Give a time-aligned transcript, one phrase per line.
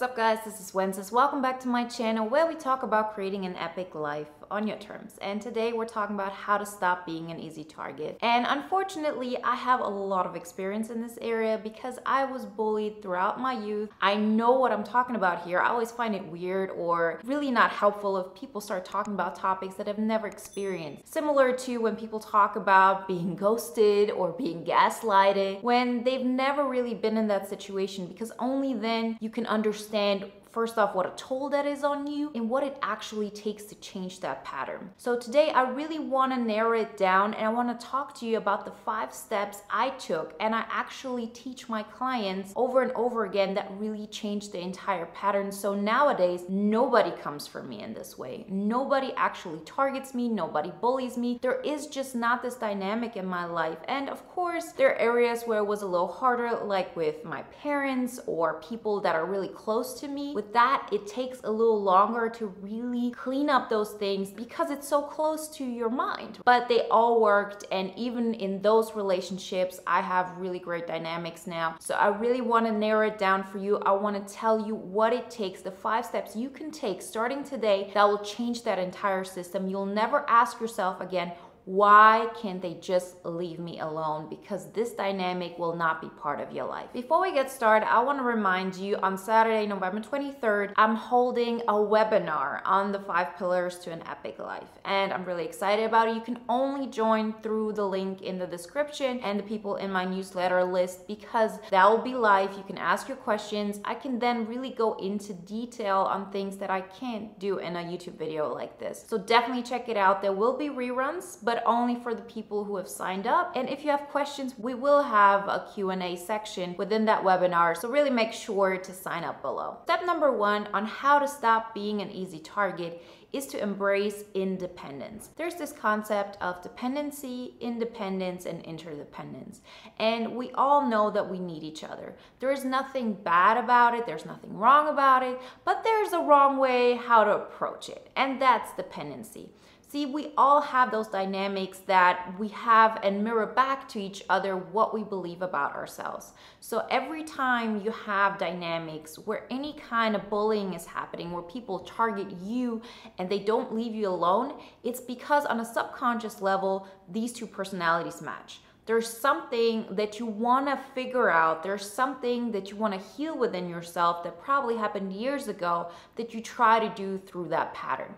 [0.00, 1.12] What's up guys, this is Wences.
[1.12, 4.78] Welcome back to my channel where we talk about creating an epic life on your
[4.78, 5.16] terms.
[5.22, 8.18] And today we're talking about how to stop being an easy target.
[8.22, 13.02] And unfortunately, I have a lot of experience in this area because I was bullied
[13.02, 13.90] throughout my youth.
[14.00, 15.60] I know what I'm talking about here.
[15.60, 19.74] I always find it weird or really not helpful if people start talking about topics
[19.76, 21.12] that I've never experienced.
[21.12, 26.94] Similar to when people talk about being ghosted or being gaslighted when they've never really
[26.94, 31.48] been in that situation because only then you can understand first off what a toll
[31.48, 34.90] that is on you and what it actually takes to change that pattern.
[34.96, 38.26] So today I really want to narrow it down and I want to talk to
[38.26, 42.92] you about the five steps I took and I actually teach my clients over and
[42.92, 45.52] over again that really changed the entire pattern.
[45.52, 48.44] So nowadays nobody comes for me in this way.
[48.48, 51.38] Nobody actually targets me, nobody bullies me.
[51.42, 53.78] There is just not this dynamic in my life.
[53.88, 57.42] And of course, there are areas where it was a little harder like with my
[57.62, 61.82] parents or people that are really close to me with that, it takes a little
[61.82, 66.38] longer to really clean up those things because it's so close to your mind.
[66.46, 71.76] But they all worked, and even in those relationships, I have really great dynamics now.
[71.78, 73.80] So I really want to narrow it down for you.
[73.80, 77.44] I want to tell you what it takes, the five steps you can take starting
[77.44, 79.68] today that will change that entire system.
[79.68, 81.32] You'll never ask yourself again,
[81.70, 84.28] why can't they just leave me alone?
[84.28, 86.92] Because this dynamic will not be part of your life.
[86.92, 91.60] Before we get started, I want to remind you on Saturday, November 23rd, I'm holding
[91.68, 94.66] a webinar on the five pillars to an epic life.
[94.84, 96.16] And I'm really excited about it.
[96.16, 100.04] You can only join through the link in the description and the people in my
[100.04, 102.52] newsletter list because that will be live.
[102.56, 103.78] You can ask your questions.
[103.84, 107.80] I can then really go into detail on things that I can't do in a
[107.80, 109.04] YouTube video like this.
[109.06, 110.20] So definitely check it out.
[110.20, 113.52] There will be reruns, but only for the people who have signed up.
[113.56, 117.76] And if you have questions, we will have a Q&A section within that webinar.
[117.76, 119.78] So really make sure to sign up below.
[119.84, 123.02] Step number one on how to stop being an easy target
[123.32, 125.30] is to embrace independence.
[125.36, 129.60] There's this concept of dependency, independence, and interdependence.
[129.98, 132.16] And we all know that we need each other.
[132.40, 136.58] There is nothing bad about it, there's nothing wrong about it, but there's a wrong
[136.58, 139.50] way how to approach it, and that's dependency.
[139.90, 144.56] See, we all have those dynamics that we have and mirror back to each other
[144.56, 146.32] what we believe about ourselves.
[146.60, 151.80] So every time you have dynamics where any kind of bullying is happening, where people
[151.80, 152.80] target you
[153.18, 158.22] and they don't leave you alone, it's because on a subconscious level, these two personalities
[158.22, 161.62] match there's something that you want to figure out.
[161.62, 166.34] There's something that you want to heal within yourself that probably happened years ago that
[166.34, 168.12] you try to do through that pattern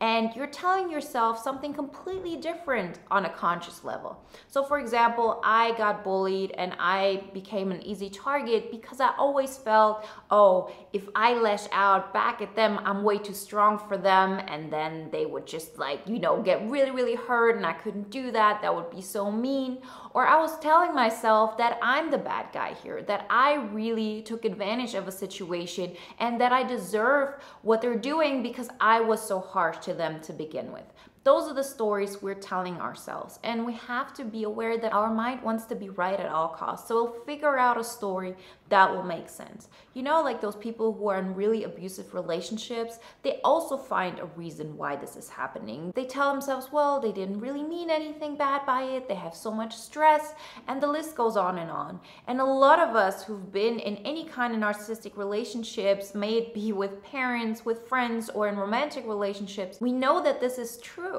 [0.00, 4.24] and you're telling yourself something completely different on a conscious level.
[4.46, 9.56] So, for example, I got bullied and I became an easy target because I always
[9.56, 14.40] felt, oh, if I lash out back at them, I'm way too strong for them.
[14.46, 18.10] And then they would just like, you know, get really, really hurt and I couldn't
[18.10, 18.62] do that.
[18.62, 19.78] That would be so mean.
[20.14, 24.44] Or I was telling myself that I'm the bad guy here, that I really took
[24.44, 29.40] advantage of a situation and that I deserve what they're doing because I was so
[29.40, 30.84] harsh to them to begin with.
[31.28, 33.38] Those are the stories we're telling ourselves.
[33.44, 36.48] And we have to be aware that our mind wants to be right at all
[36.48, 36.88] costs.
[36.88, 38.34] So we'll figure out a story
[38.70, 39.68] that will make sense.
[39.94, 44.26] You know, like those people who are in really abusive relationships, they also find a
[44.36, 45.92] reason why this is happening.
[45.94, 49.50] They tell themselves, well, they didn't really mean anything bad by it, they have so
[49.50, 50.34] much stress,
[50.66, 52.00] and the list goes on and on.
[52.26, 56.54] And a lot of us who've been in any kind of narcissistic relationships, may it
[56.54, 61.17] be with parents, with friends, or in romantic relationships, we know that this is true.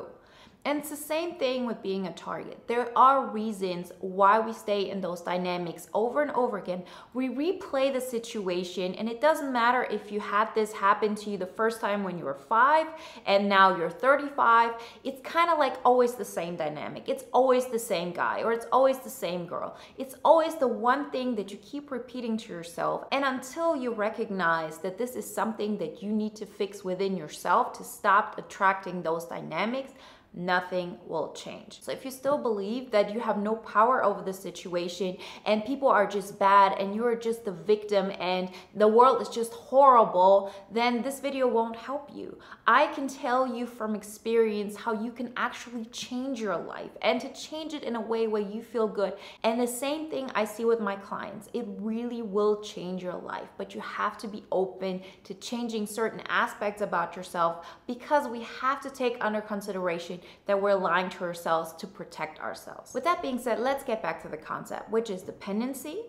[0.65, 2.67] And it's the same thing with being a target.
[2.67, 6.83] There are reasons why we stay in those dynamics over and over again.
[7.13, 11.37] We replay the situation, and it doesn't matter if you had this happen to you
[11.37, 12.87] the first time when you were five
[13.25, 14.73] and now you're 35.
[15.05, 17.07] It's kind of like always the same dynamic.
[17.07, 19.77] It's always the same guy or it's always the same girl.
[19.97, 23.05] It's always the one thing that you keep repeating to yourself.
[23.13, 27.71] And until you recognize that this is something that you need to fix within yourself
[27.77, 29.93] to stop attracting those dynamics,
[30.33, 31.79] nothing will change.
[31.81, 35.87] So if you still believe that you have no power over the situation and people
[35.87, 41.01] are just bad and you're just the victim and the world is just horrible, then
[41.01, 42.37] this video won't help you.
[42.67, 47.33] I can tell you from experience how you can actually change your life and to
[47.33, 49.13] change it in a way where you feel good.
[49.43, 51.49] And the same thing I see with my clients.
[51.53, 56.21] It really will change your life, but you have to be open to changing certain
[56.29, 61.73] aspects about yourself because we have to take under consideration that we're lying to ourselves
[61.73, 62.93] to protect ourselves.
[62.93, 65.99] With that being said, let's get back to the concept, which is dependency,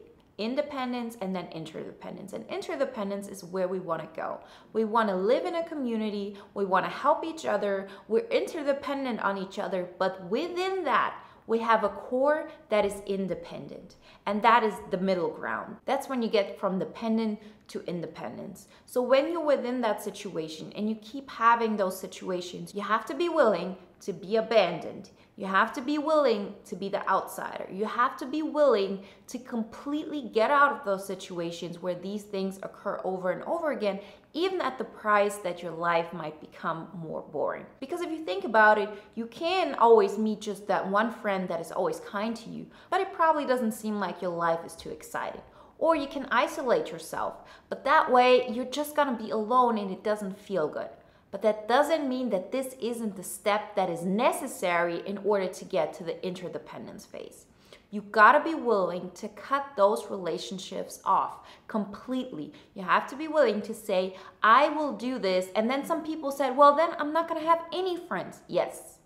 [0.40, 2.32] independence and then interdependence.
[2.32, 4.40] And interdependence is where we want to go.
[4.72, 9.20] We want to live in a community, we want to help each other, we're interdependent
[9.20, 11.14] on each other, but within that,
[11.46, 15.78] we have a core that is independent, and that is the middle ground.
[15.84, 18.68] That's when you get from dependent to independence.
[18.86, 23.14] So, when you're within that situation and you keep having those situations, you have to
[23.14, 25.10] be willing to be abandoned.
[25.36, 27.66] You have to be willing to be the outsider.
[27.72, 32.58] You have to be willing to completely get out of those situations where these things
[32.62, 34.00] occur over and over again,
[34.34, 37.64] even at the price that your life might become more boring.
[37.80, 41.60] Because if you think about it, you can always meet just that one friend that
[41.60, 44.90] is always kind to you, but it probably doesn't seem like your life is too
[44.90, 45.42] exciting
[45.80, 47.38] or you can isolate yourself.
[47.70, 50.90] But that way, you're just gonna be alone and it doesn't feel good.
[51.30, 55.64] But that doesn't mean that this isn't the step that is necessary in order to
[55.64, 57.46] get to the interdependence phase.
[57.92, 62.52] You gotta be willing to cut those relationships off completely.
[62.74, 65.48] You have to be willing to say, I will do this.
[65.56, 68.42] And then some people said, well, then I'm not gonna have any friends.
[68.46, 68.99] Yes,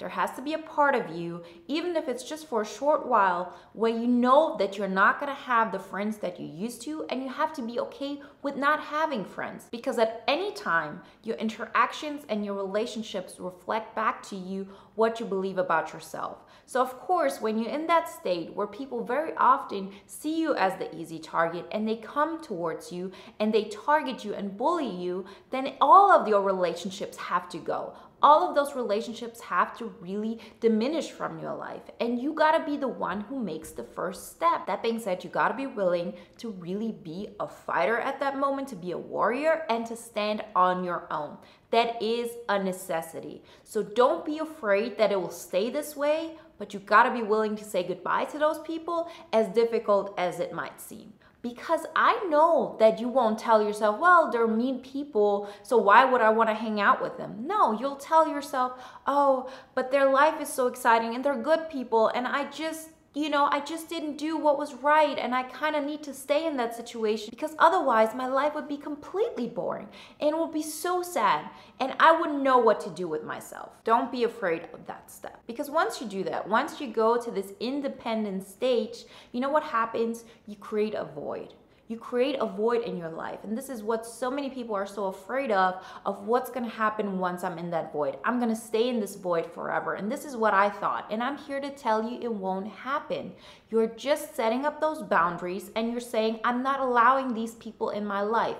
[0.00, 3.06] there has to be a part of you, even if it's just for a short
[3.06, 7.04] while, where you know that you're not gonna have the friends that you used to,
[7.10, 9.68] and you have to be okay with not having friends.
[9.70, 15.26] Because at any time, your interactions and your relationships reflect back to you what you
[15.26, 16.38] believe about yourself.
[16.66, 20.76] So, of course, when you're in that state where people very often see you as
[20.76, 25.26] the easy target and they come towards you and they target you and bully you,
[25.50, 30.40] then all of your relationships have to go all of those relationships have to really
[30.60, 31.82] diminish from your life.
[32.00, 34.66] And you gotta be the one who makes the first step.
[34.66, 38.68] That being said, you gotta be willing to really be a fighter at that moment,
[38.68, 41.36] to be a warrior, and to stand on your own.
[41.70, 43.42] That is a necessity.
[43.64, 47.56] So don't be afraid that it will stay this way, but you gotta be willing
[47.56, 52.76] to say goodbye to those people, as difficult as it might seem because I know
[52.78, 56.54] that you won't tell yourself, well, they're mean people, so why would I want to
[56.54, 57.46] hang out with them?
[57.46, 58.72] No, you'll tell yourself,
[59.06, 63.28] oh, but their life is so exciting and they're good people, and I just you
[63.28, 66.46] know, I just didn't do what was right and I kind of need to stay
[66.46, 69.88] in that situation because otherwise my life would be completely boring
[70.20, 73.72] and it would be so sad and I wouldn't know what to do with myself.
[73.82, 77.30] Don't be afraid of that step because once you do that, once you go to
[77.32, 80.24] this independent stage, you know what happens?
[80.46, 81.54] You create a void
[81.90, 83.40] you create a void in your life.
[83.42, 86.70] And this is what so many people are so afraid of of what's going to
[86.70, 88.16] happen once I'm in that void.
[88.24, 89.94] I'm going to stay in this void forever.
[89.94, 91.06] And this is what I thought.
[91.10, 93.32] And I'm here to tell you it won't happen.
[93.70, 98.06] You're just setting up those boundaries and you're saying, I'm not allowing these people in
[98.06, 98.56] my life.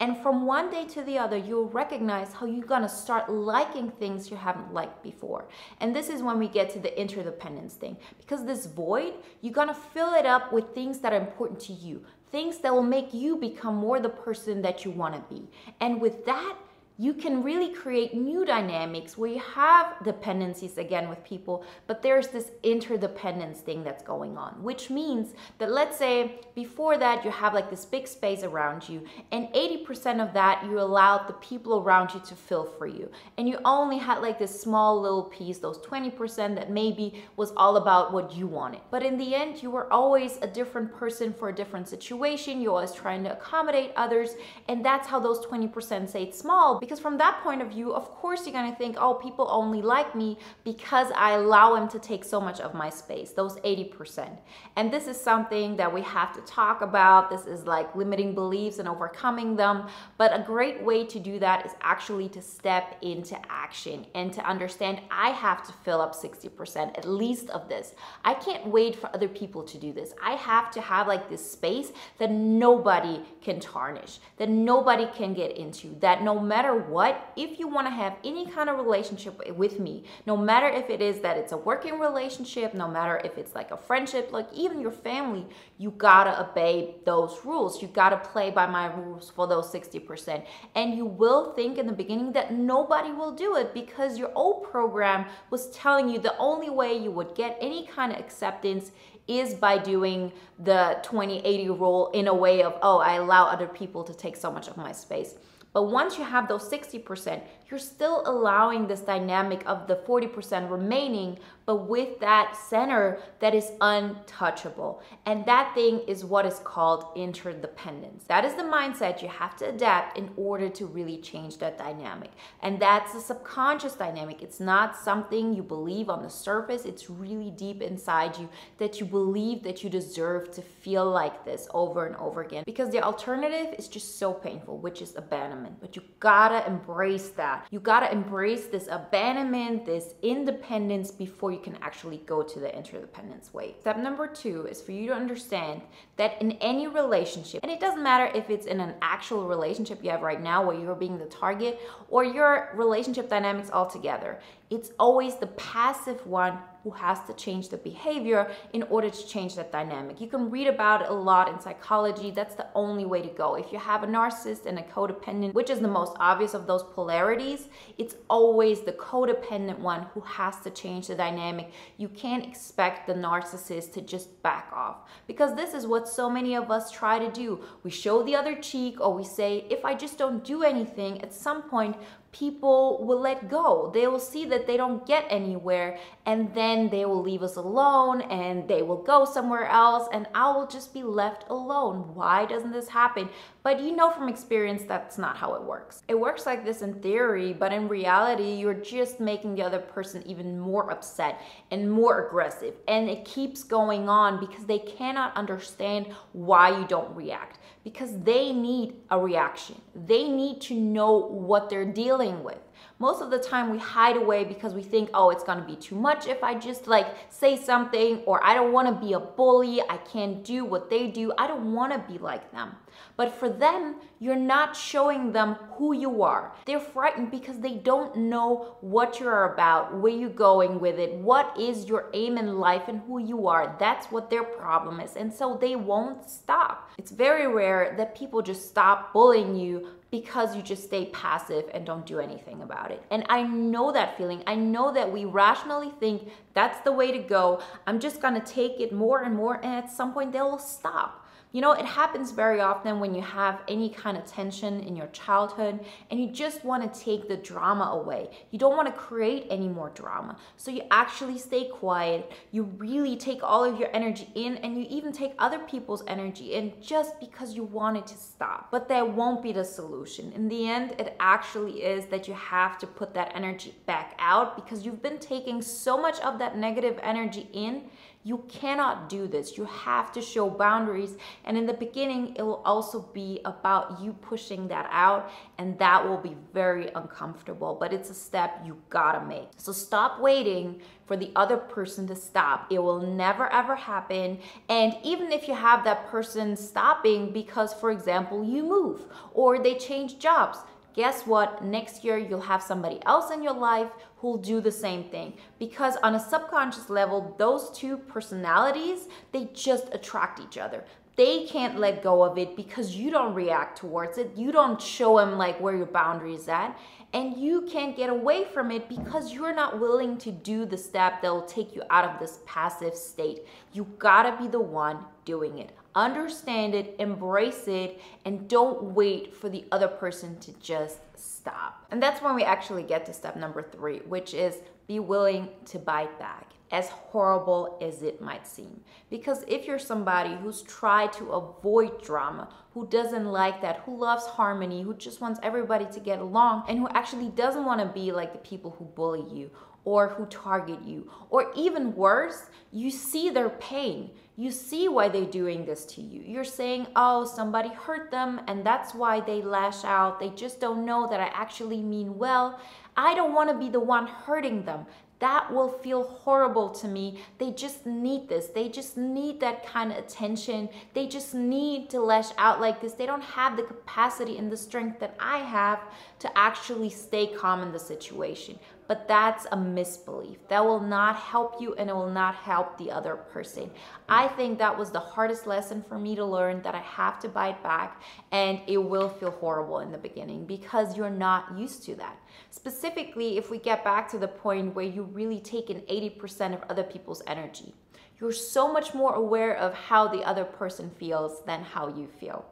[0.00, 4.30] And from one day to the other, you'll recognize how you're gonna start liking things
[4.30, 5.48] you haven't liked before.
[5.80, 7.98] And this is when we get to the interdependence thing.
[8.18, 9.12] Because this void,
[9.42, 12.82] you're gonna fill it up with things that are important to you, things that will
[12.82, 15.48] make you become more the person that you want to be.
[15.80, 16.56] And with that,
[17.00, 22.28] you can really create new dynamics where you have dependencies again with people, but there's
[22.28, 27.54] this interdependence thing that's going on, which means that let's say before that you have
[27.54, 29.02] like this big space around you,
[29.32, 33.10] and 80% of that you allowed the people around you to fill for you.
[33.38, 37.78] And you only had like this small little piece, those 20% that maybe was all
[37.78, 38.82] about what you wanted.
[38.90, 42.60] But in the end, you were always a different person for a different situation.
[42.60, 44.34] You're always trying to accommodate others,
[44.68, 48.44] and that's how those 20% stayed small because from that point of view, of course,
[48.44, 52.40] you're gonna think, oh, people only like me because I allow them to take so
[52.40, 54.36] much of my space, those 80%.
[54.74, 57.30] And this is something that we have to talk about.
[57.30, 59.86] This is like limiting beliefs and overcoming them.
[60.18, 64.44] But a great way to do that is actually to step into action and to
[64.44, 67.94] understand I have to fill up 60% at least of this.
[68.24, 70.12] I can't wait for other people to do this.
[70.20, 75.56] I have to have like this space that nobody can tarnish, that nobody can get
[75.56, 79.78] into, that no matter what, if you want to have any kind of relationship with
[79.78, 83.54] me, no matter if it is that it's a working relationship, no matter if it's
[83.54, 85.46] like a friendship, like even your family,
[85.78, 87.82] you gotta obey those rules.
[87.82, 90.44] You gotta play by my rules for those 60%.
[90.74, 94.64] And you will think in the beginning that nobody will do it because your old
[94.64, 98.92] program was telling you the only way you would get any kind of acceptance
[99.30, 104.02] is by doing the 2080 rule in a way of, oh, I allow other people
[104.04, 105.36] to take so much of my space.
[105.72, 111.38] But once you have those 60%, you're still allowing this dynamic of the 40% remaining,
[111.66, 115.00] but with that center that is untouchable.
[115.26, 118.24] And that thing is what is called interdependence.
[118.24, 122.30] That is the mindset you have to adapt in order to really change that dynamic.
[122.62, 124.42] And that's a subconscious dynamic.
[124.42, 128.48] It's not something you believe on the surface, it's really deep inside you
[128.78, 132.90] that you believe that you deserve to feel like this over and over again because
[132.90, 135.80] the alternative is just so painful, which is abandonment.
[135.80, 137.59] But you gotta embrace that.
[137.70, 143.52] You gotta embrace this abandonment, this independence before you can actually go to the interdependence
[143.52, 143.74] way.
[143.80, 145.82] Step number two is for you to understand
[146.16, 150.10] that in any relationship, and it doesn't matter if it's in an actual relationship you
[150.10, 154.40] have right now where you're being the target or your relationship dynamics altogether,
[154.70, 159.54] it's always the passive one who has to change the behavior in order to change
[159.56, 160.20] that dynamic.
[160.20, 162.30] You can read about it a lot in psychology.
[162.30, 163.54] That's the only way to go.
[163.54, 166.82] If you have a narcissist and a codependent, which is the most obvious of those
[166.82, 167.68] polarities,
[167.98, 171.72] it's always the codependent one who has to change the dynamic.
[171.96, 176.54] You can't expect the narcissist to just back off because this is what so many
[176.54, 177.60] of us try to do.
[177.82, 181.34] We show the other cheek or we say, if I just don't do anything, at
[181.34, 181.96] some point
[182.32, 183.90] people will let go.
[183.92, 188.22] They will see that they don't get anywhere and then they will leave us alone
[188.22, 192.14] and they will go somewhere else and I will just be left alone.
[192.14, 193.28] Why doesn't this happen?
[193.62, 196.02] But you know from experience that's not how it works.
[196.08, 200.22] It works like this in theory, but in reality, you're just making the other person
[200.26, 202.74] even more upset and more aggressive.
[202.88, 208.52] And it keeps going on because they cannot understand why you don't react because they
[208.52, 209.80] need a reaction.
[209.94, 212.58] They need to know what they're dealing with
[213.00, 215.96] most of the time we hide away because we think, oh, it's gonna be too
[215.96, 219.96] much if I just like say something, or I don't wanna be a bully, I
[219.96, 222.76] can't do what they do, I don't wanna be like them.
[223.16, 226.52] But for them, you're not showing them who you are.
[226.66, 231.58] They're frightened because they don't know what you're about, where you're going with it, what
[231.58, 233.76] is your aim in life, and who you are.
[233.78, 235.16] That's what their problem is.
[235.16, 236.90] And so they won't stop.
[236.98, 241.86] It's very rare that people just stop bullying you because you just stay passive and
[241.86, 243.02] don't do anything about it.
[243.10, 244.42] And I know that feeling.
[244.46, 247.62] I know that we rationally think that's the way to go.
[247.86, 251.20] I'm just gonna take it more and more, and at some point they'll stop.
[251.52, 255.08] You know, it happens very often when you have any kind of tension in your
[255.08, 258.30] childhood and you just want to take the drama away.
[258.52, 260.36] You don't want to create any more drama.
[260.56, 262.30] So you actually stay quiet.
[262.52, 266.54] You really take all of your energy in and you even take other people's energy
[266.54, 268.70] in just because you want it to stop.
[268.70, 269.64] But that won't be the
[270.00, 270.32] solution.
[270.32, 274.56] In the end, it actually is that you have to put that energy back out
[274.56, 277.82] because you've been taking so much of that negative energy in
[278.22, 279.56] you cannot do this.
[279.56, 281.16] You have to show boundaries.
[281.46, 286.06] And in the beginning, it will also be about you pushing that out, and that
[286.06, 287.76] will be very uncomfortable.
[287.80, 289.48] But it's a step you gotta make.
[289.56, 292.68] So stop waiting for the other person to stop.
[292.70, 294.38] It will never ever happen.
[294.68, 299.74] And even if you have that person stopping because, for example, you move or they
[299.74, 300.58] change jobs,
[300.94, 301.64] guess what?
[301.64, 305.32] Next year, you'll have somebody else in your life who'll do the same thing.
[305.58, 310.84] Because on a subconscious level, those two personalities, they just attract each other.
[311.16, 314.32] They can't let go of it because you don't react towards it.
[314.36, 316.78] You don't show them like where your boundary is at.
[317.12, 321.20] And you can't get away from it because you're not willing to do the step
[321.22, 323.46] that will take you out of this passive state.
[323.72, 329.48] You gotta be the one doing it understand it, embrace it, and don't wait for
[329.48, 331.84] the other person to just stop.
[331.90, 335.78] And that's when we actually get to step number three, which is be willing to
[335.78, 338.80] bite back as horrible as it might seem.
[339.08, 344.24] Because if you're somebody who's tried to avoid drama, who doesn't like that, who loves
[344.26, 348.12] harmony, who just wants everybody to get along, and who actually doesn't want to be
[348.12, 349.50] like the people who bully you
[349.84, 354.10] or who target you, or even worse, you see their pain.
[354.36, 356.22] You see why they're doing this to you.
[356.24, 360.20] You're saying, oh, somebody hurt them and that's why they lash out.
[360.20, 362.60] They just don't know that I actually mean well.
[362.96, 364.86] I don't want to be the one hurting them
[365.20, 367.22] that will feel horrible to me.
[367.38, 368.46] They just need this.
[368.48, 370.68] They just need that kind of attention.
[370.94, 372.94] They just need to lash out like this.
[372.94, 375.80] They don't have the capacity and the strength that I have
[376.20, 378.58] to actually stay calm in the situation.
[378.90, 380.38] But that's a misbelief.
[380.48, 383.70] That will not help you and it will not help the other person.
[384.08, 387.28] I think that was the hardest lesson for me to learn that I have to
[387.28, 391.94] bite back and it will feel horrible in the beginning because you're not used to
[391.94, 392.18] that.
[392.50, 396.68] Specifically, if we get back to the point where you really take in 80% of
[396.68, 397.72] other people's energy,
[398.18, 402.44] you're so much more aware of how the other person feels than how you feel.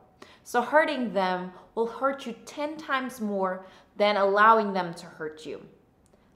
[0.45, 3.67] So hurting them will hurt you 10 times more
[3.97, 5.67] than allowing them to hurt you.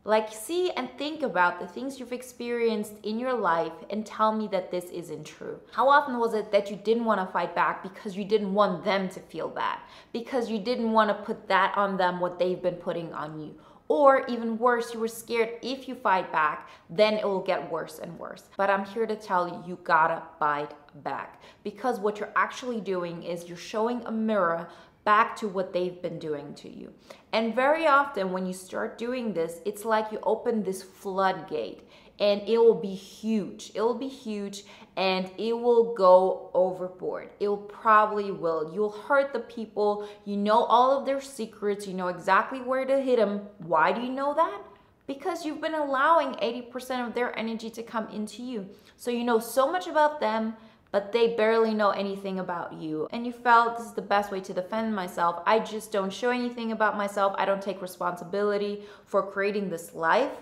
[0.05, 4.49] Like, see and think about the things you've experienced in your life and tell me
[4.49, 5.61] that this isn't true.
[5.71, 8.85] How often was it that you didn't want to fight back because you didn't want
[8.85, 9.79] them to feel bad?
[10.13, 13.55] Because you didn't want to put that on them, what they've been putting on you?
[13.87, 18.01] Or even worse, you were scared if you fight back, then it will get worse
[18.01, 18.45] and worse.
[18.57, 20.73] But I'm here to tell you, you gotta fight
[21.05, 21.41] back.
[21.63, 24.69] Because what you're actually doing is you're showing a mirror
[25.05, 26.93] back to what they've been doing to you.
[27.33, 31.89] And very often, when you start doing this, it's like you open this floodgate
[32.21, 33.73] and it will be huge.
[33.75, 34.65] It will be huge
[34.97, 37.31] and it will go overboard.
[37.41, 38.71] It will probably will.
[38.73, 40.09] You'll hurt the people.
[40.25, 41.87] You know all of their secrets.
[41.87, 43.43] You know exactly where to hit them.
[43.59, 44.61] Why do you know that?
[45.07, 48.69] Because you've been allowing 80% of their energy to come into you.
[48.97, 50.55] So you know so much about them,
[50.93, 53.09] but they barely know anything about you.
[53.11, 55.43] And you felt this is the best way to defend myself.
[55.47, 57.35] I just don't show anything about myself.
[57.39, 60.33] I don't take responsibility for creating this life.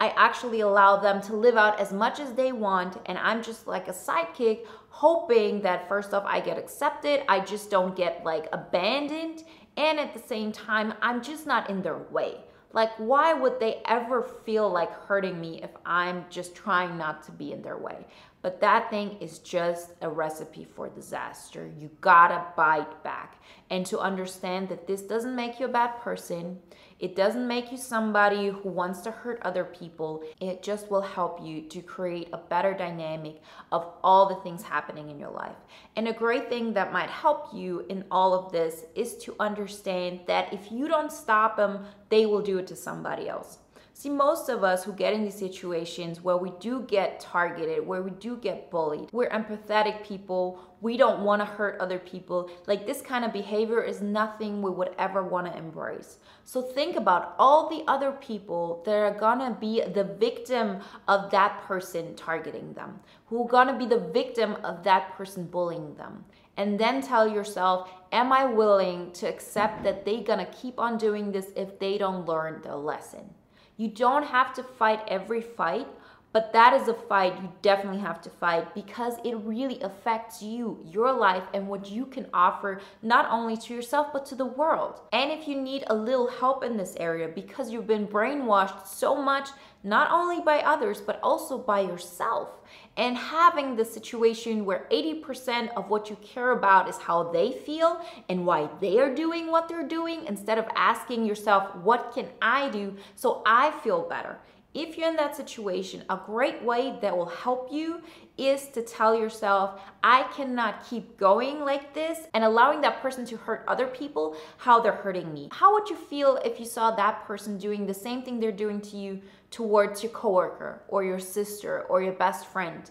[0.00, 3.66] I actually allow them to live out as much as they want, and I'm just
[3.66, 8.48] like a sidekick, hoping that first off, I get accepted, I just don't get like
[8.50, 9.44] abandoned,
[9.76, 12.38] and at the same time, I'm just not in their way.
[12.72, 17.32] Like, why would they ever feel like hurting me if I'm just trying not to
[17.32, 18.06] be in their way?
[18.42, 21.70] But that thing is just a recipe for disaster.
[21.78, 23.42] You gotta bite back.
[23.70, 26.58] And to understand that this doesn't make you a bad person,
[27.00, 30.22] it doesn't make you somebody who wants to hurt other people.
[30.40, 33.40] It just will help you to create a better dynamic
[33.72, 35.56] of all the things happening in your life.
[35.96, 40.20] And a great thing that might help you in all of this is to understand
[40.26, 43.58] that if you don't stop them, they will do it to somebody else.
[44.00, 48.00] See, most of us who get in these situations where we do get targeted, where
[48.00, 50.58] we do get bullied, we're empathetic people.
[50.80, 52.48] We don't want to hurt other people.
[52.66, 56.16] Like this kind of behavior is nothing we would ever want to embrace.
[56.46, 61.60] So think about all the other people that are gonna be the victim of that
[61.64, 66.24] person targeting them, who are gonna be the victim of that person bullying them
[66.56, 71.32] and then tell yourself, am I willing to accept that they're gonna keep on doing
[71.32, 73.34] this if they don't learn the lesson?
[73.80, 75.88] You don't have to fight every fight,
[76.32, 80.78] but that is a fight you definitely have to fight because it really affects you,
[80.86, 85.00] your life, and what you can offer not only to yourself but to the world.
[85.12, 89.20] And if you need a little help in this area because you've been brainwashed so
[89.20, 89.48] much,
[89.82, 92.50] not only by others but also by yourself,
[92.96, 98.00] and having the situation where 80% of what you care about is how they feel
[98.28, 102.68] and why they are doing what they're doing instead of asking yourself, what can I
[102.68, 104.38] do so I feel better?
[104.72, 108.02] If you're in that situation, a great way that will help you
[108.38, 113.36] is to tell yourself, I cannot keep going like this and allowing that person to
[113.36, 115.48] hurt other people how they're hurting me.
[115.50, 118.80] How would you feel if you saw that person doing the same thing they're doing
[118.82, 122.88] to you towards your coworker or your sister or your best friend?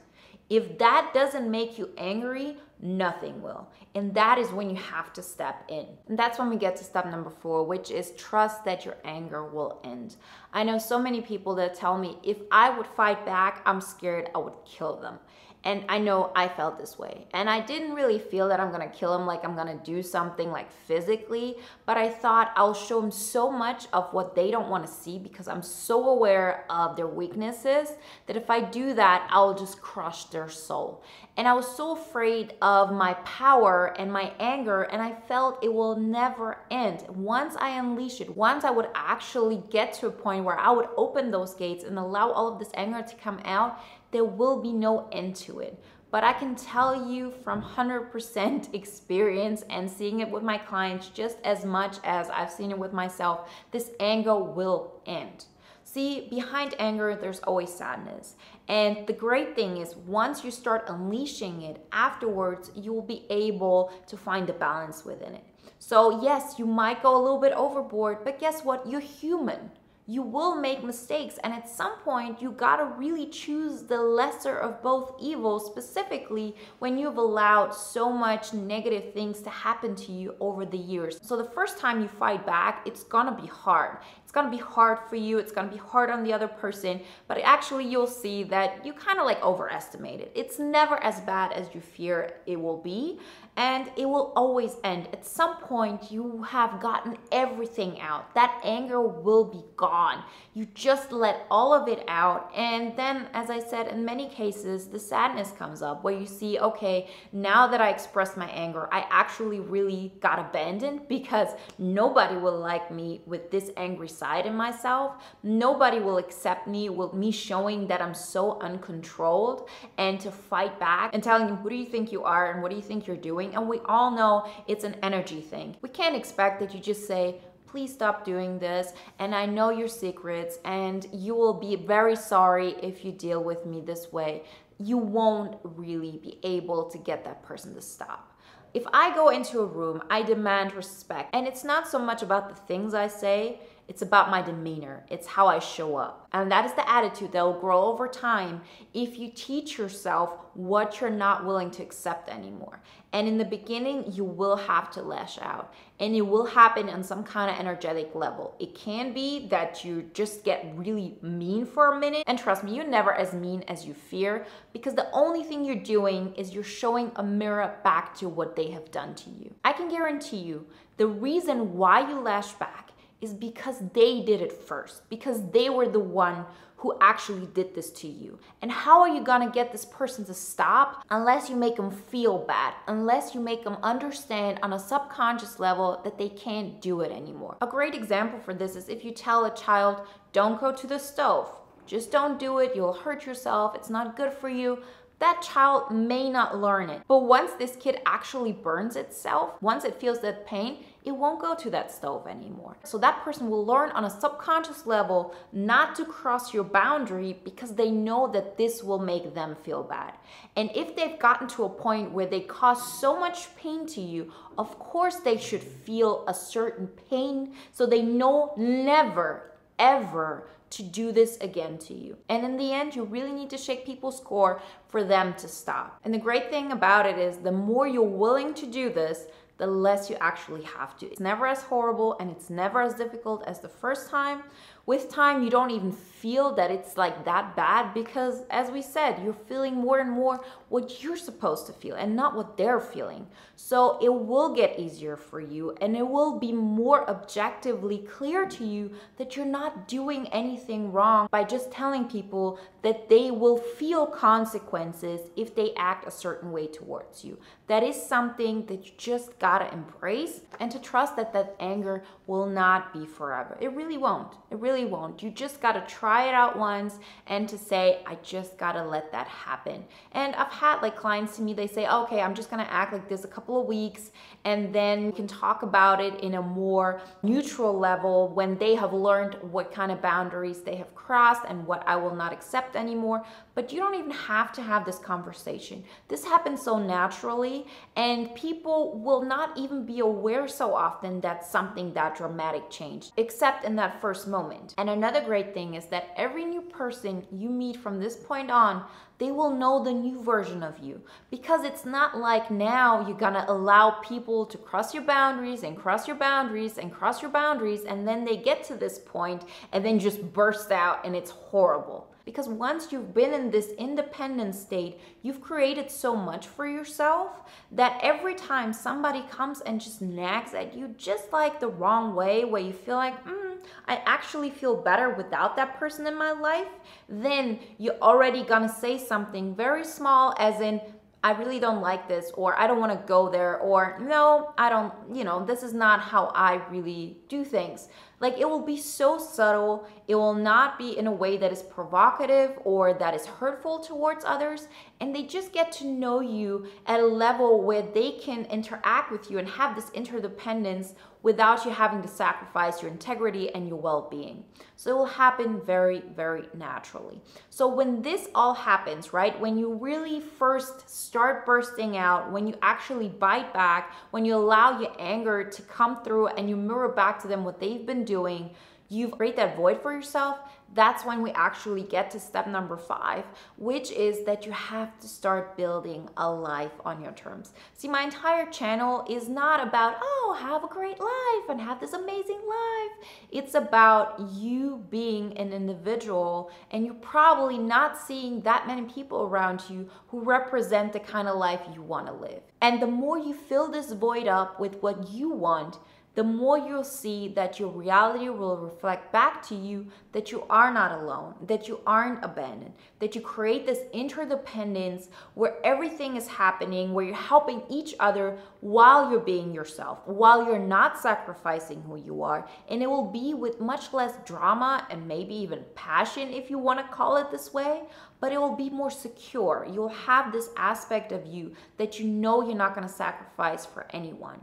[0.49, 3.69] If that doesn't make you angry, nothing will.
[3.99, 5.85] And that is when you have to step in.
[6.07, 9.43] And that's when we get to step number four, which is trust that your anger
[9.43, 10.15] will end.
[10.53, 14.29] I know so many people that tell me if I would fight back, I'm scared
[14.33, 15.19] I would kill them.
[15.65, 17.27] And I know I felt this way.
[17.33, 20.51] And I didn't really feel that I'm gonna kill him like I'm gonna do something
[20.51, 24.87] like physically, but I thought I'll show him so much of what they don't wanna
[24.87, 27.89] see because I'm so aware of their weaknesses
[28.27, 31.03] that if I do that, I'll just crush their soul.
[31.35, 35.73] And I was so afraid of my power and my anger, and I felt it
[35.73, 37.05] will never end.
[37.09, 40.89] Once I unleash it, once I would actually get to a point where I would
[40.97, 43.79] open those gates and allow all of this anger to come out,
[44.11, 45.81] there will be no end to it.
[46.11, 51.37] But I can tell you from 100% experience and seeing it with my clients just
[51.43, 55.45] as much as I've seen it with myself, this anger will end.
[55.91, 58.35] See, behind anger, there's always sadness.
[58.67, 63.91] And the great thing is, once you start unleashing it, afterwards, you will be able
[64.05, 65.43] to find the balance within it.
[65.79, 68.87] So, yes, you might go a little bit overboard, but guess what?
[68.87, 69.71] You're human
[70.09, 74.57] you will make mistakes and at some point you got to really choose the lesser
[74.57, 80.33] of both evils specifically when you've allowed so much negative things to happen to you
[80.39, 81.19] over the years.
[81.21, 83.99] So the first time you fight back it's gonna be hard.
[84.23, 87.39] It's gonna be hard for you it's gonna be hard on the other person but
[87.39, 91.73] actually you'll see that you kind of like overestimate it it's never as bad as
[91.73, 93.19] you fear it will be
[93.59, 95.09] and it will always end.
[95.11, 98.33] At some point, you have gotten everything out.
[98.33, 100.23] That anger will be gone.
[100.53, 102.51] You just let all of it out.
[102.55, 106.57] And then, as I said, in many cases, the sadness comes up where you see,
[106.57, 112.57] okay, now that I expressed my anger, I actually really got abandoned because nobody will
[112.57, 115.21] like me with this angry side in myself.
[115.43, 119.67] Nobody will accept me with me showing that I'm so uncontrolled
[119.97, 122.69] and to fight back and telling them, who do you think you are and what
[122.69, 123.48] do you think you're doing?
[123.53, 125.75] And we all know it's an energy thing.
[125.81, 128.93] We can't expect that you just say, please stop doing this.
[129.19, 133.65] And I know your secrets, and you will be very sorry if you deal with
[133.65, 134.43] me this way.
[134.79, 138.39] You won't really be able to get that person to stop.
[138.73, 141.33] If I go into a room, I demand respect.
[141.33, 145.03] And it's not so much about the things I say, it's about my demeanor.
[145.09, 146.27] It's how I show up.
[146.31, 148.61] And that is the attitude that will grow over time
[148.93, 152.83] if you teach yourself what you're not willing to accept anymore.
[153.13, 155.73] And in the beginning, you will have to lash out.
[155.99, 158.55] And it will happen on some kind of energetic level.
[158.59, 162.23] It can be that you just get really mean for a minute.
[162.27, 165.75] And trust me, you're never as mean as you fear because the only thing you're
[165.75, 169.51] doing is you're showing a mirror back to what they have done to you.
[169.63, 172.91] I can guarantee you the reason why you lash back
[173.21, 176.45] is because they did it first, because they were the one
[176.77, 178.39] who actually did this to you.
[178.61, 182.37] And how are you gonna get this person to stop unless you make them feel
[182.37, 187.11] bad, unless you make them understand on a subconscious level that they can't do it
[187.11, 187.57] anymore?
[187.61, 190.99] A great example for this is if you tell a child, don't go to the
[190.99, 191.53] stove,
[191.85, 194.81] just don't do it, you'll hurt yourself, it's not good for you
[195.19, 197.01] that child may not learn it.
[197.07, 201.55] But once this kid actually burns itself, once it feels that pain, it won't go
[201.55, 202.75] to that stove anymore.
[202.83, 207.75] So that person will learn on a subconscious level not to cross your boundary because
[207.75, 210.13] they know that this will make them feel bad.
[210.55, 214.31] And if they've gotten to a point where they cause so much pain to you,
[214.57, 221.11] of course they should feel a certain pain so they know never, ever to do
[221.11, 222.17] this again to you.
[222.27, 225.99] And in the end, you really need to shake people's core for them to stop.
[226.03, 229.25] And the great thing about it is the more you're willing to do this,
[229.59, 231.05] the less you actually have to.
[231.05, 234.43] It's never as horrible and it's never as difficult as the first time,
[234.89, 239.21] with time you don't even feel that it's like that bad because as we said
[239.23, 243.27] you're feeling more and more what you're supposed to feel and not what they're feeling.
[243.55, 248.65] So it will get easier for you and it will be more objectively clear to
[248.65, 254.05] you that you're not doing anything wrong by just telling people that they will feel
[254.05, 257.37] consequences if they act a certain way towards you.
[257.67, 262.45] That is something that you just gotta embrace and to trust that that anger will
[262.45, 263.57] not be forever.
[263.61, 264.33] It really won't.
[264.49, 265.21] It really really won't.
[265.21, 268.83] You just got to try it out once and to say, I just got to
[268.83, 269.83] let that happen.
[270.13, 272.71] And I've had like clients to me, they say, oh, okay, I'm just going to
[272.71, 274.11] act like this a couple of weeks
[274.45, 278.93] and then we can talk about it in a more neutral level when they have
[278.93, 283.23] learned what kind of boundaries they have crossed and what I will not accept anymore.
[283.59, 285.83] But you don't even have to have this conversation.
[286.07, 287.67] This happens so naturally
[287.97, 293.65] and people will not even be aware so often that something that dramatic changed, except
[293.65, 294.73] in that first moment.
[294.77, 298.85] And another great thing is that every new person you meet from this point on,
[299.17, 301.01] they will know the new version of you.
[301.29, 306.07] Because it's not like now you're gonna allow people to cross your boundaries and cross
[306.07, 309.43] your boundaries and cross your boundaries, and then they get to this point
[309.73, 312.08] and then just burst out and it's horrible.
[312.29, 317.99] Because once you've been in this independent state, you've created so much for yourself that
[318.03, 322.61] every time somebody comes and just nags at you just like the wrong way, where
[322.61, 326.67] you feel like, mm, I actually feel better without that person in my life,
[327.09, 330.79] then you're already gonna say something very small, as in,
[331.23, 334.93] I really don't like this, or I don't wanna go there, or no, I don't,
[335.11, 337.89] you know, this is not how I really do things.
[338.19, 339.87] Like it will be so subtle.
[340.07, 344.25] It will not be in a way that is provocative or that is hurtful towards
[344.25, 344.67] others.
[344.99, 349.31] And they just get to know you at a level where they can interact with
[349.31, 354.07] you and have this interdependence without you having to sacrifice your integrity and your well
[354.09, 354.43] being.
[354.75, 357.21] So it will happen very, very naturally.
[357.49, 362.55] So when this all happens, right, when you really first start bursting out, when you
[362.61, 367.21] actually bite back, when you allow your anger to come through and you mirror back
[367.21, 368.49] to them what they've been doing,
[368.89, 370.39] you create that void for yourself,
[370.73, 373.23] that's when we actually get to step number five,
[373.57, 377.53] which is that you have to start building a life on your terms.
[377.77, 381.93] See, my entire channel is not about, oh, have a great life and have this
[381.93, 383.07] amazing life.
[383.31, 389.63] It's about you being an individual and you're probably not seeing that many people around
[389.69, 392.41] you who represent the kind of life you want to live.
[392.61, 395.77] And the more you fill this void up with what you want,
[396.15, 400.73] the more you'll see that your reality will reflect back to you that you are
[400.73, 406.93] not alone, that you aren't abandoned, that you create this interdependence where everything is happening,
[406.93, 412.23] where you're helping each other while you're being yourself, while you're not sacrificing who you
[412.23, 412.47] are.
[412.69, 416.79] And it will be with much less drama and maybe even passion, if you want
[416.79, 417.83] to call it this way,
[418.19, 419.67] but it will be more secure.
[419.71, 423.85] You'll have this aspect of you that you know you're not going to sacrifice for
[423.91, 424.39] anyone.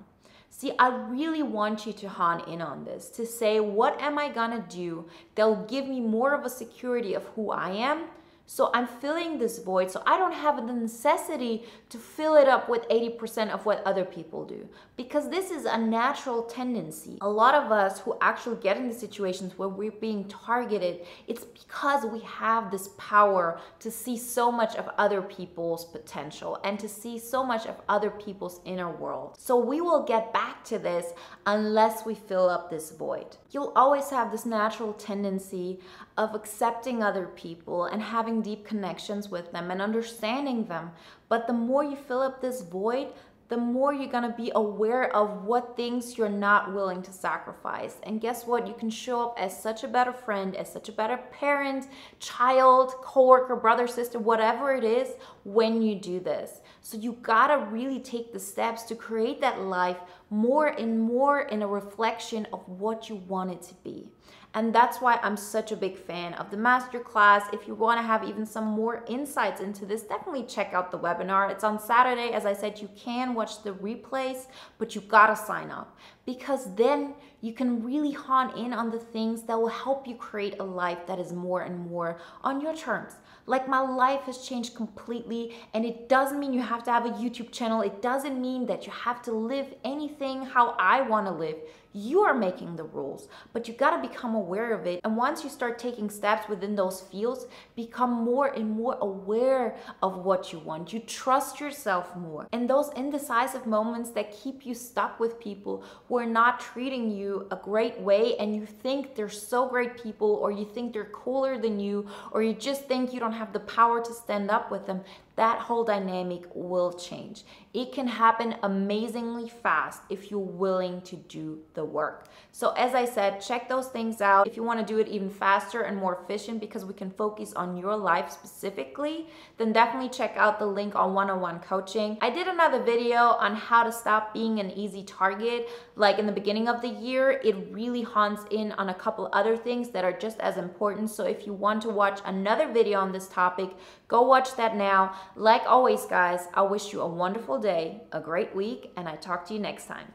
[0.51, 4.31] See, I really want you to hone in on this to say, what am I
[4.31, 5.05] gonna do
[5.35, 8.05] that'll give me more of a security of who I am
[8.47, 9.91] so I'm filling this void.
[9.91, 14.05] So I don't have the necessity to fill it up with 80% of what other
[14.05, 17.19] people do because this is a natural tendency.
[17.21, 22.05] A lot of us who actually get into situations where we're being targeted, it's because
[22.07, 27.19] we have this power to see so much of other people's potential and to see
[27.19, 29.37] so much of other people's inner world.
[29.39, 31.13] So we will get back to this
[31.47, 33.37] unless we fill up this void.
[33.51, 35.81] You'll always have this natural tendency
[36.17, 40.91] of accepting other people and having deep connections with them and understanding them.
[41.29, 43.09] But the more you fill up this void,
[43.49, 47.99] the more you're gonna be aware of what things you're not willing to sacrifice.
[48.03, 48.67] And guess what?
[48.67, 51.87] You can show up as such a better friend, as such a better parent,
[52.19, 55.11] child, coworker, brother, sister, whatever it is,
[55.45, 56.61] when you do this.
[56.81, 59.99] So you gotta really take the steps to create that life
[60.29, 64.11] more and more in a reflection of what you want it to be.
[64.57, 67.53] And that's why I'm such a big fan of the masterclass.
[67.53, 70.99] If you want to have even some more insights into this, definitely check out the
[70.99, 71.51] webinar.
[71.51, 72.33] It's on Saturday.
[72.33, 74.47] As I said, you can watch the replays,
[74.79, 79.43] but you gotta sign up because then you can really hone in on the things
[79.43, 83.13] that will help you create a life that is more and more on your terms.
[83.45, 87.11] Like my life has changed completely, and it doesn't mean you have to have a
[87.11, 87.83] YouTube channel.
[87.83, 91.57] It doesn't mean that you have to live anything how I want to live.
[91.99, 95.01] You are making the rules, but you got to become aware of it.
[95.03, 100.19] And once you start taking steps within those fields, become more and more aware of
[100.19, 100.93] what you want.
[100.93, 102.49] You trust yourself more.
[102.53, 107.47] And those indecisive moments that keep you stuck with people who are not treating you
[107.51, 111.57] a great way and you think they're so great people or you think they're cooler
[111.57, 114.87] than you or you just think you don't have the power to stand up with
[114.87, 115.01] them,
[115.37, 117.45] that whole dynamic will change.
[117.75, 122.29] It can happen amazingly fast if you're willing to do the work.
[122.53, 124.47] So, as I said, check those things out.
[124.47, 127.53] If you want to do it even faster and more efficient because we can focus
[127.53, 129.27] on your life specifically,
[129.59, 132.17] then definitely check out the link on one on one coaching.
[132.23, 135.69] I did another video on how to stop being an easy target.
[135.97, 139.55] Like in the beginning of the year, it really haunts in on a couple other
[139.55, 141.11] things that are just as important.
[141.11, 143.69] So, if you want to watch another video on this topic,
[144.09, 145.15] go watch that now.
[145.35, 149.47] Like always, guys, I wish you a wonderful day, a great week, and I talk
[149.47, 150.13] to you next time.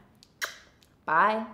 [1.04, 1.46] Bye.